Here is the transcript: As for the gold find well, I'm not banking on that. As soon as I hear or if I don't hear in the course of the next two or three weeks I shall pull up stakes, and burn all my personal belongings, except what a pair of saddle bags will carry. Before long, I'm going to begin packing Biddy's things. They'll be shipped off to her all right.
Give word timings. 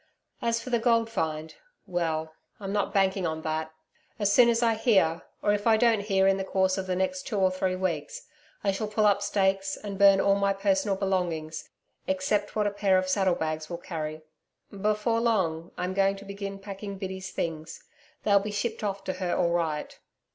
As 0.41 0.59
for 0.59 0.71
the 0.71 0.79
gold 0.79 1.11
find 1.11 1.53
well, 1.85 2.33
I'm 2.59 2.73
not 2.73 2.91
banking 2.91 3.27
on 3.27 3.43
that. 3.43 3.71
As 4.17 4.33
soon 4.33 4.49
as 4.49 4.63
I 4.63 4.73
hear 4.73 5.21
or 5.43 5.53
if 5.53 5.67
I 5.67 5.77
don't 5.77 5.99
hear 5.99 6.25
in 6.25 6.37
the 6.37 6.43
course 6.43 6.75
of 6.79 6.87
the 6.87 6.95
next 6.95 7.27
two 7.27 7.37
or 7.37 7.51
three 7.51 7.75
weeks 7.75 8.23
I 8.63 8.71
shall 8.71 8.87
pull 8.87 9.05
up 9.05 9.21
stakes, 9.21 9.77
and 9.77 9.99
burn 9.99 10.19
all 10.19 10.33
my 10.33 10.53
personal 10.53 10.95
belongings, 10.95 11.69
except 12.07 12.55
what 12.55 12.65
a 12.65 12.71
pair 12.71 12.97
of 12.97 13.09
saddle 13.09 13.35
bags 13.35 13.69
will 13.69 13.77
carry. 13.77 14.21
Before 14.71 15.19
long, 15.21 15.69
I'm 15.77 15.93
going 15.93 16.15
to 16.15 16.25
begin 16.25 16.57
packing 16.57 16.97
Biddy's 16.97 17.29
things. 17.29 17.83
They'll 18.23 18.39
be 18.39 18.49
shipped 18.49 18.83
off 18.83 19.03
to 19.03 19.13
her 19.21 19.35
all 19.35 19.51
right. 19.51 19.99